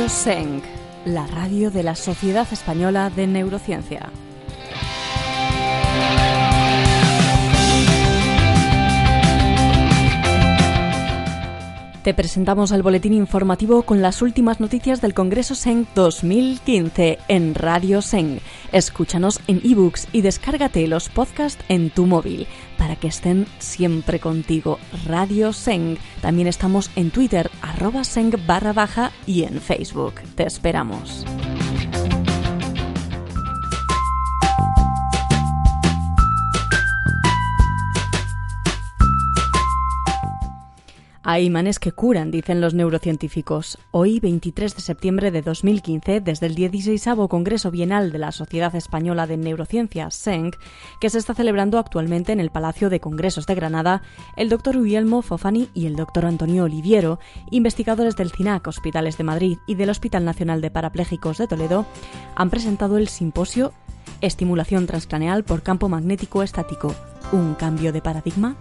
[0.00, 0.64] Radio SENC,
[1.04, 4.08] la radio de la Sociedad Española de Neurociencia.
[12.02, 18.00] Te presentamos el boletín informativo con las últimas noticias del Congreso SENC 2015 en Radio
[18.00, 18.40] SENC.
[18.72, 22.46] Escúchanos en ebooks y descárgate los podcasts en tu móvil
[22.78, 24.78] para que estén siempre contigo.
[25.04, 25.98] Radio SENC.
[26.22, 30.14] También estamos en Twitter, arroba SENC barra baja y en Facebook.
[30.36, 31.26] Te esperamos.
[41.32, 43.78] Hay imanes que curan, dicen los neurocientíficos.
[43.92, 49.28] Hoy, 23 de septiembre de 2015, desde el 16 Congreso Bienal de la Sociedad Española
[49.28, 50.56] de Neurociencia, SENC,
[51.00, 54.02] que se está celebrando actualmente en el Palacio de Congresos de Granada,
[54.36, 57.20] el doctor Guillermo Fofani y el doctor Antonio Oliviero,
[57.52, 61.86] investigadores del CINAC Hospitales de Madrid y del Hospital Nacional de Parapléjicos de Toledo,
[62.34, 63.72] han presentado el simposio
[64.20, 66.92] Estimulación transcraneal por campo magnético estático,
[67.30, 68.56] un cambio de paradigma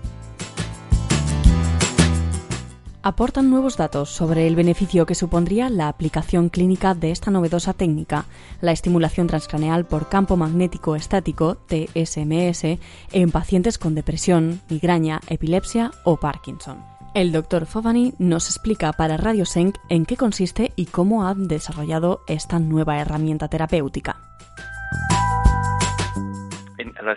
[3.04, 8.26] aportan nuevos datos sobre el beneficio que supondría la aplicación clínica de esta novedosa técnica,
[8.62, 12.80] la estimulación transcraneal por campo magnético estático, TSMS,
[13.14, 16.84] en pacientes con depresión, migraña, epilepsia o Parkinson.
[17.16, 22.22] El doctor Fovani nos explica para Radio Senk en qué consiste y cómo han desarrollado
[22.28, 24.18] esta nueva herramienta terapéutica.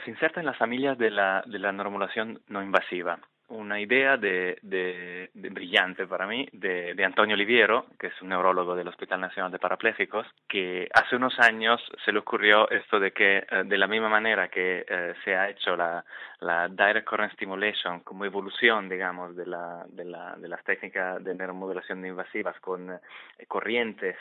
[0.05, 3.19] se inserta en las familias de la, de la normulación no invasiva
[3.53, 8.75] una idea de, de, brillante para mí de, de, Antonio Oliviero, que es un neurólogo
[8.75, 13.39] del Hospital Nacional de Parapléjicos, que hace unos años se le ocurrió esto de que
[13.39, 16.05] eh, de la misma manera que eh, se ha hecho la,
[16.41, 22.05] Direct Current Stimulation como evolución, digamos, de, la, de, la, de las técnicas de neuromodulación
[22.05, 22.99] invasivas con eh,
[23.47, 24.17] corrientes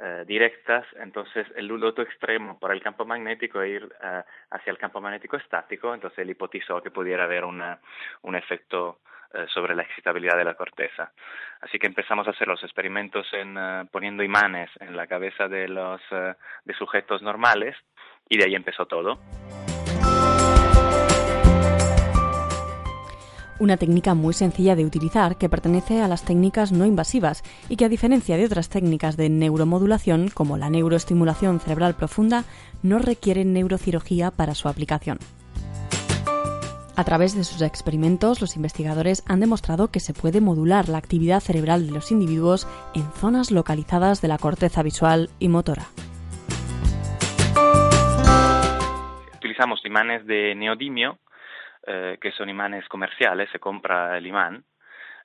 [0.00, 4.78] eh, directas, entonces el otro extremo para el campo magnético es ir eh, hacia el
[4.78, 7.80] campo magnético estático, entonces él hipotizó que pudiera haber una,
[8.22, 9.00] un efecto
[9.34, 11.10] eh, sobre la excitabilidad de la corteza.
[11.60, 13.56] Así que empezamos a hacer los experimentos en,
[13.90, 17.76] poniendo imanes en la cabeza de los de sujetos normales
[18.28, 19.18] y de ahí empezó todo.
[23.60, 27.84] Una técnica muy sencilla de utilizar que pertenece a las técnicas no invasivas y que
[27.84, 32.44] a diferencia de otras técnicas de neuromodulación como la neuroestimulación cerebral profunda
[32.82, 35.18] no requieren neurocirugía para su aplicación.
[36.96, 41.38] A través de sus experimentos, los investigadores han demostrado que se puede modular la actividad
[41.38, 45.86] cerebral de los individuos en zonas localizadas de la corteza visual y motora.
[49.36, 51.18] Utilizamos imanes de neodimio
[51.90, 54.62] eh, que son imanes comerciales, se compra el imán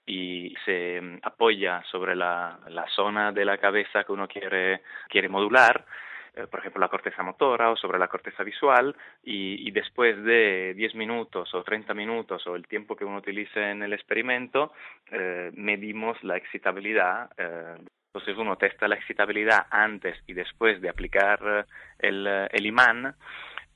[0.05, 2.57] y se mm, apoya sobre la,
[2.95, 5.85] zona de la cabeza que uno quiere, quiere modular,
[6.33, 10.95] eh, por ejemplo la corteza motora o sobre la corteza visual y, después de 10
[10.95, 14.71] minutos o 30 minutos o el tiempo que uno utilice en el experimento,
[15.11, 17.29] eh, medimos la excitabilidad.
[17.37, 21.65] entonces uno testa la excitabilidad antes y después de aplicar
[21.99, 23.15] el, el imán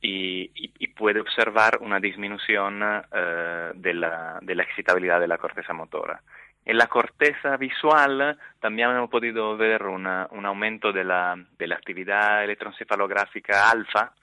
[0.02, 6.20] y, puede observar una disminución eh, de, la, excitabilidad de la corteza motora.
[6.66, 11.76] En la corteza visual también hemos podido ver una, un aumento de la, de la
[11.76, 14.14] actividad electroencefalográfica alfa,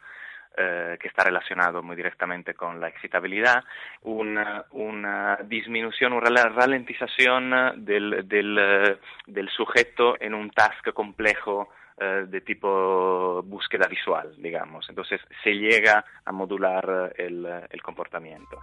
[0.56, 3.64] eh, que está relacionado muy directamente con la excitabilidad,
[4.02, 12.40] una, una disminución, una ralentización del, del, del sujeto en un task complejo eh, de
[12.40, 14.86] tipo búsqueda visual, digamos.
[14.88, 18.58] Entonces se llega a modular el, el comportamiento.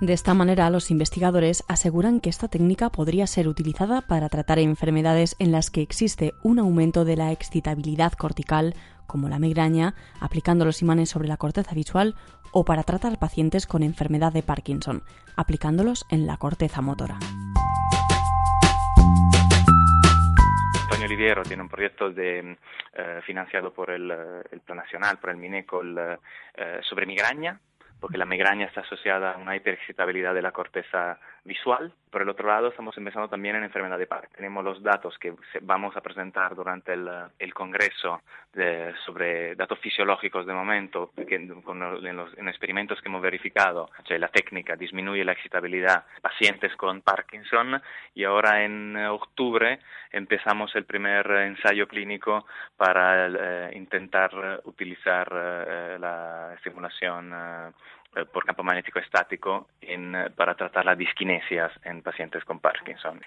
[0.00, 5.34] De esta manera, los investigadores aseguran que esta técnica podría ser utilizada para tratar enfermedades
[5.40, 8.74] en las que existe un aumento de la excitabilidad cortical,
[9.08, 12.14] como la migraña, aplicando los imanes sobre la corteza visual,
[12.52, 15.02] o para tratar pacientes con enfermedad de Parkinson,
[15.36, 17.18] aplicándolos en la corteza motora.
[21.04, 22.56] Oliviero tiene un proyecto de,
[22.94, 27.60] eh, financiado por el, eh, el, Plan Nacional, por el MINECO, eh, sobre migraña,
[28.00, 31.18] porque la migraña está asociada a una hiperexcitabilidad de la corteza
[31.48, 31.92] visual.
[32.10, 34.36] Por el otro lado, estamos empezando también en enfermedad de Parkinson.
[34.36, 37.08] Tenemos los datos que vamos a presentar durante el,
[37.38, 38.22] el congreso
[38.52, 44.76] de, sobre datos fisiológicos de momento, que con en experimentos que hemos verificado, la técnica
[44.76, 47.80] disminuye la excitabilidad pacientes con Parkinson
[48.14, 49.78] y ahora en octubre
[50.12, 52.46] empezamos el primer ensayo clínico
[52.76, 57.32] para eh, intentar utilizar eh, la estimulación
[58.32, 59.68] por campo magnético estático
[60.36, 63.20] para tratar las disquinesias en pacientes con Parkinson.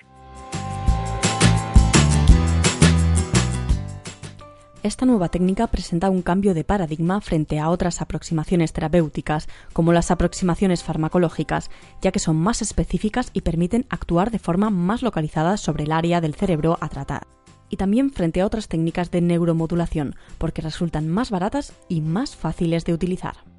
[4.83, 10.09] Esta nueva técnica presenta un cambio de paradigma frente a otras aproximaciones terapéuticas, como las
[10.09, 11.69] aproximaciones farmacológicas,
[12.01, 16.19] ya que son más específicas y permiten actuar de forma más localizada sobre el área
[16.19, 17.27] del cerebro a tratar.
[17.69, 22.83] Y también frente a otras técnicas de neuromodulación, porque resultan más baratas y más fáciles
[22.83, 23.50] de utilizar.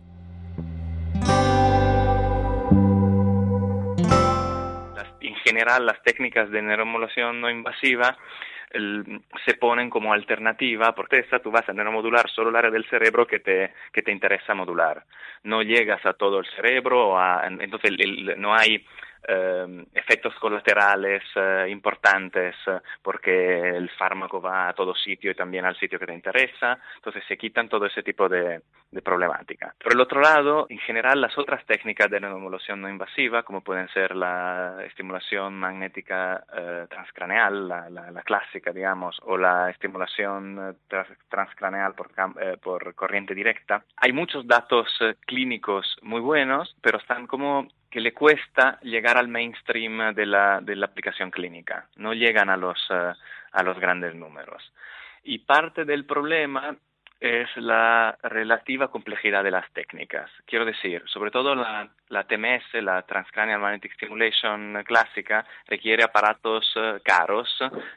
[5.44, 8.16] General, las técnicas de neuromodulación no invasiva
[9.44, 13.26] se ponen como alternativa, porque esta tú vas a neuromodular solo el área del cerebro
[13.26, 15.04] que te, que te interesa modular.
[15.44, 17.18] No llegas a todo el cerebro,
[17.60, 17.92] entonces
[18.38, 18.84] no hay
[19.28, 25.64] eh, efectos colaterales eh, importantes eh, porque el fármaco va a todo sitio y también
[25.64, 28.60] al sitio que te interesa, entonces se quitan todo ese tipo de,
[29.02, 29.74] problemática.
[29.82, 33.88] Por el otro lado, en general, las otras técnicas de neuromodulación no invasiva, como pueden
[33.88, 36.44] ser la estimulación magnética
[36.90, 40.76] transcraneal, la, clásica, digamos, o la estimulación
[41.30, 42.10] transcraneal por,
[42.60, 44.86] por corriente directa, hay muchos datos
[45.24, 50.74] clínicos muy buenos, pero están como que le cuesta llegar al mainstream de la, de
[50.74, 53.12] la aplicación clínica, no llegan a los, eh,
[53.52, 54.72] a los grandes números.
[55.22, 56.74] Y parte del problema
[57.20, 60.30] es la relativa complejidad de las técnicas.
[60.46, 66.98] Quiero decir, sobre todo la, la TMS, la Transcranial Magnetic Stimulation clásica, requiere aparatos eh,
[67.04, 67.48] caros,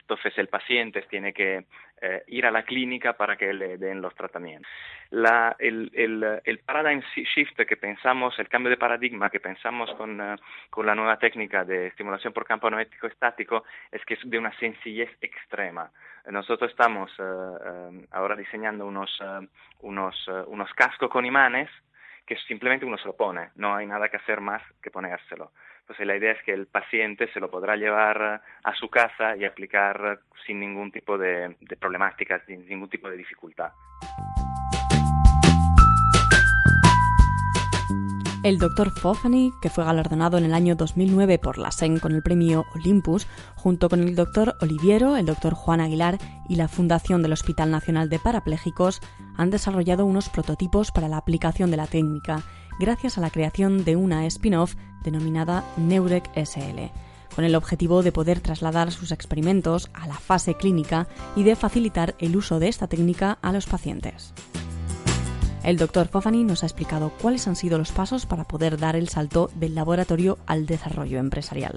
[0.02, 1.66] entonces el paciente tiene que
[2.02, 4.70] eh, ir a la clínica para que le den los tratamientos.
[5.12, 10.20] La, el, el, el, paradigm shift que pensamos, el cambio de paradigma que pensamos con,
[10.20, 10.36] eh,
[10.70, 14.52] con la nueva técnica de estimulación por campo magnético estático es que es de una
[14.60, 15.90] sencillez extrema.
[16.30, 19.18] Nosotros estamos eh, ahora diseñando unos,
[19.82, 21.70] unos, unos cascos con imanes
[22.26, 25.52] que simplemente uno se lo pone, no hay nada que hacer más que ponérselo.
[25.82, 29.46] Entonces la idea es que el paciente se lo podrá llevar a su casa y
[29.46, 33.72] aplicar sin ningún tipo de, de problemáticas, sin ningún tipo de dificultad.
[38.46, 38.92] El Dr.
[38.92, 43.26] Fofany, que fue galardonado en el año 2009 por la SEN con el premio Olympus,
[43.56, 44.56] junto con el Dr.
[44.62, 45.56] Oliviero, el Dr.
[45.56, 49.02] Juan Aguilar y la Fundación del Hospital Nacional de Parapléjicos,
[49.36, 52.44] han desarrollado unos prototipos para la aplicación de la técnica,
[52.80, 56.92] gracias a la creación de una spin-off denominada Neurec SL
[57.36, 62.14] con el objetivo de poder trasladar sus experimentos a la fase clínica y de facilitar
[62.20, 64.36] el uso de esta técnica a los pacientes.
[65.66, 69.10] El doctor Fofani nos ha explicado cuáles han sido los pasos para poder dar el
[69.10, 71.74] salto del laboratorio al desarrollo empresarial.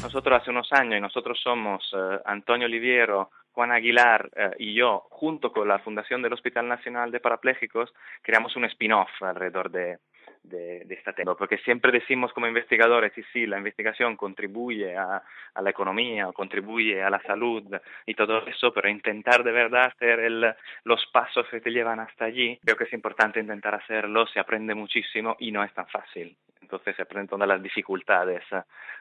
[0.00, 5.08] Nosotros hace unos años, y nosotros somos eh, Antonio Oliviero, Juan Aguilar eh, y yo,
[5.10, 7.92] junto con la Fundación del Hospital Nacional de Parapléjicos,
[8.22, 9.98] creamos un spin-off alrededor de,
[10.48, 15.22] de, de, esta tema, porque siempre decimos como investigadores, sí, sí, la investigación contribuye a,
[15.54, 17.64] a, la economía, contribuye a la salud
[18.06, 20.54] y todo eso, pero intentar de verdad hacer el,
[20.84, 24.74] los pasos que te llevan hasta allí, creo que es importante intentar hacerlo, se aprende
[24.74, 26.36] muchísimo y no es tan fácil.
[26.60, 28.42] Entonces se aprenden todas las dificultades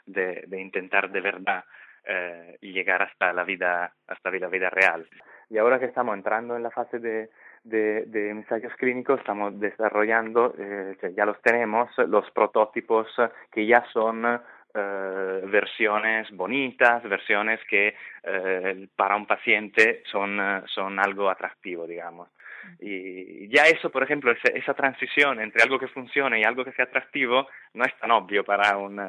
[0.06, 1.63] de, de intentar de verdad
[2.07, 5.07] eh, llegar hasta la vida, hasta la vida real.
[5.50, 7.30] Y ahora que estamos entrando en la fase de,
[7.65, 13.07] de, ensayos clínicos estamos desarrollando, eh, ya los tenemos, los prototipos
[13.51, 14.39] que ya son
[14.75, 22.29] eh, versiones bonitas, versiones que eh, para un paciente son, son algo atractivo, digamos.
[22.79, 26.86] Y ya eso, por ejemplo, esa transición entre algo que funcione y algo que sea
[26.86, 29.00] atractivo no es tan obvio para un,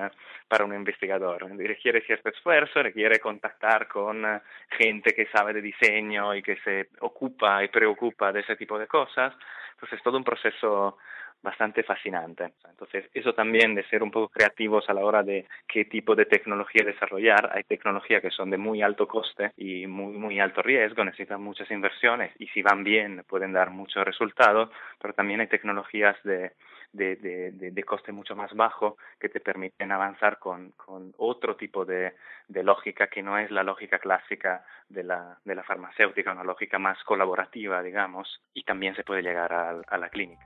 [0.47, 1.47] para un investigador.
[1.57, 4.25] Requiere cierto esfuerzo, requiere contactar con
[4.71, 8.87] gente que sabe de diseño y que se ocupa y preocupa de ese tipo de
[8.87, 9.35] cosas.
[9.73, 10.99] Entonces es todo un proceso
[11.43, 12.55] bastante fascinante.
[12.69, 16.27] Entonces, eso también de ser un poco creativos a la hora de qué tipo de
[16.27, 17.51] tecnología desarrollar.
[17.55, 21.71] Hay tecnologías que son de muy alto coste y muy, muy alto riesgo, necesitan muchas
[21.71, 26.53] inversiones y si van bien pueden dar muchos resultados, pero también hay tecnologías de,
[26.93, 31.85] de, de, de, coste mucho más bajo que te permiten avanzar con, con otro tipo
[31.85, 32.15] de,
[32.49, 36.79] de, lógica que no es la lógica clásica de la, de la farmacéutica, una lógica
[36.79, 40.45] más colaborativa, digamos, y también se puede llegar a la clínica.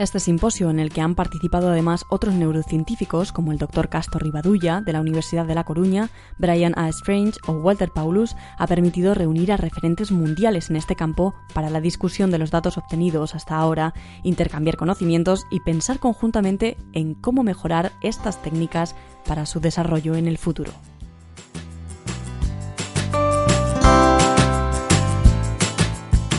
[0.00, 3.90] Este simposio, en el que han participado además otros neurocientíficos como el Dr.
[3.90, 6.88] Castor Ribadulla de la Universidad de La Coruña, Brian A.
[6.88, 11.82] Strange o Walter Paulus, ha permitido reunir a referentes mundiales en este campo para la
[11.82, 13.92] discusión de los datos obtenidos hasta ahora,
[14.24, 20.38] intercambiar conocimientos y pensar conjuntamente en cómo mejorar estas técnicas para su desarrollo en el
[20.38, 20.72] futuro.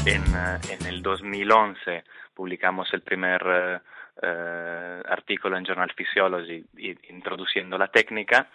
[0.08, 0.24] En,
[0.68, 3.81] en el 2011 publicamos el primer
[4.21, 6.65] eh, artículo en Journal Physiology
[7.09, 8.50] introduciendo la técnica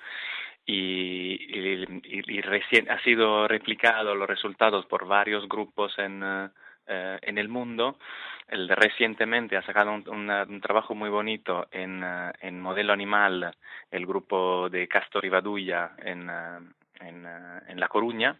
[0.65, 6.23] y, y, recién ha sido replicado los resultados por varios grupos en,
[6.87, 7.99] eh, en el mundo.
[8.49, 13.55] El recientemente ha sacado un, un, trabajo muy bonito en, eh, en, modelo animal,
[13.91, 16.29] el grupo de Castor y en,
[17.01, 17.27] en,
[17.69, 18.37] en La Coruña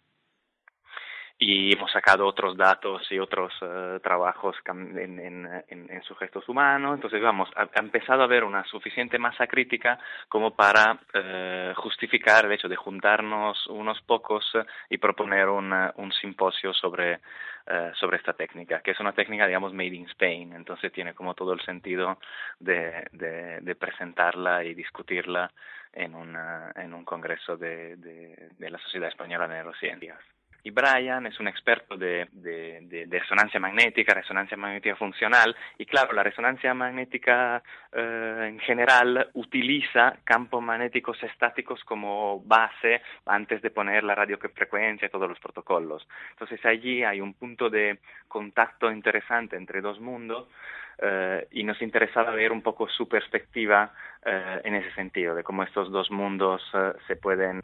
[1.39, 6.95] y hemos sacado otros datos y otros uh, trabajos en, en, en, sujetos humanos.
[6.95, 12.53] Entonces, vamos, ha, empezado a haber una suficiente masa crítica como para uh, justificar el
[12.53, 14.51] hecho de juntarnos unos pocos
[14.89, 19.73] y proponer una, un simposio sobre, uh, sobre esta técnica, que es una técnica, digamos,
[19.73, 20.53] made in Spain.
[20.53, 22.17] Entonces, tiene como todo el sentido
[22.59, 25.51] de, de, de presentarla y discutirla
[25.93, 30.36] en, una, en un congreso de, de, de la Sociedad Española de Neurociencias.
[30.63, 36.23] Y Brian es un experto de, de, resonancia magnética, resonancia magnética funcional, y claro, la
[36.23, 44.15] resonancia magnética eh, en general utiliza campos magnéticos estáticos como base antes de poner la
[44.15, 46.07] radiofrecuencia y todos los protocolos.
[46.31, 50.47] Entonces allí hay un punto de contacto interesante entre dos mundos
[50.99, 53.93] eh, y nos interesaba ver un poco su perspectiva
[54.25, 57.61] eh, en ese sentido, de cómo estos dos mundos eh, se pueden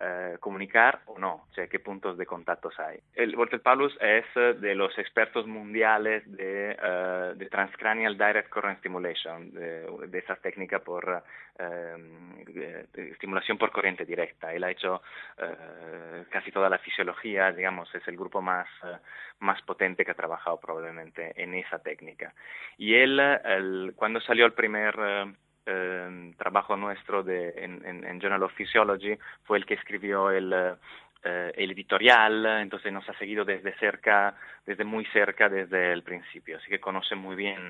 [0.00, 2.98] eh, eh, comunicar o no, o sea, qué puntos de contactos hay.
[3.14, 8.78] El Walter Paulus es uh, de los expertos mundiales de, uh, de, transcranial direct current
[8.78, 11.22] stimulation, de, de esa técnica por
[12.94, 14.54] estimulación por corriente directa.
[14.54, 15.02] Él ha hecho
[16.30, 18.66] casi toda la fisiología, digamos, es el grupo más,
[19.40, 22.32] más potente que ha trabajado probablemente en esa técnica.
[22.78, 24.96] Y él, cuando salió el primer
[25.70, 30.52] eh, trabajo nuestro de, en, en, en, Journal of Physiology fue el que escribió el,
[31.22, 34.34] eh, el editorial, entonces nos ha seguido desde cerca,
[34.64, 37.68] desde muy cerca desde el principio, así que conoce muy bien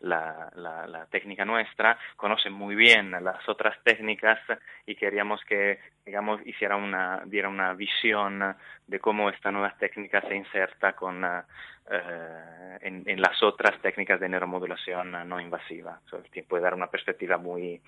[0.00, 4.38] la, la, la técnica nuestra, conoce muy bien las otras técnicas
[4.86, 8.54] y queríamos que, digamos, hiciera una, diera una visión
[8.86, 15.28] de cómo esta nueva técnica se inserta con, eh, en, las otras técnicas de neuromodulación
[15.28, 17.80] no invasiva, so, puede dar una perspectiva muy,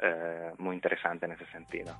[0.00, 1.94] eh, muy interesante en ese sentido.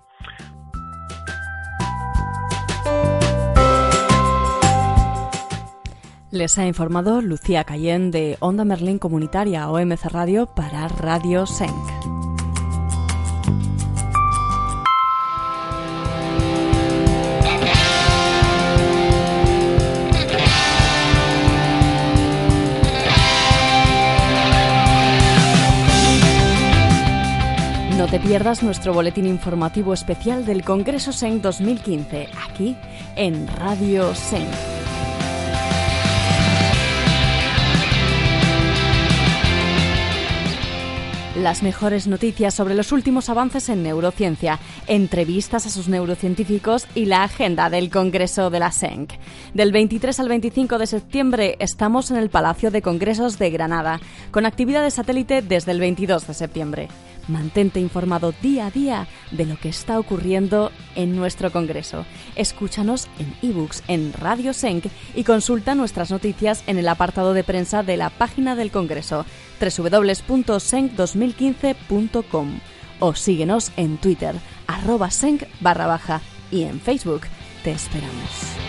[6.30, 11.72] Les ha informado Lucía Cayén de Onda Merlín Comunitaria OMC Radio para Radio Senk.
[27.96, 32.76] No te pierdas nuestro boletín informativo especial del Congreso SENC 2015, aquí
[33.16, 34.77] en Radio SENC.
[41.38, 47.22] Las mejores noticias sobre los últimos avances en neurociencia, entrevistas a sus neurocientíficos y la
[47.22, 49.12] agenda del Congreso de la SENC.
[49.54, 54.00] Del 23 al 25 de septiembre estamos en el Palacio de Congresos de Granada,
[54.32, 56.88] con actividad de satélite desde el 22 de septiembre.
[57.28, 62.04] Mantente informado día a día de lo que está ocurriendo en nuestro Congreso.
[62.36, 67.82] Escúchanos en ebooks en Radio Senk y consulta nuestras noticias en el apartado de prensa
[67.82, 69.24] de la página del Congreso
[69.60, 72.60] www.senk2015.com
[73.00, 74.34] o síguenos en Twitter
[74.66, 77.22] arroba senk barra baja y en Facebook.
[77.62, 78.67] Te esperamos.